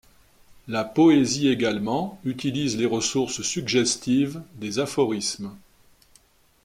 [0.67, 5.55] La poésie également utilise les ressources suggestives des aphorismes.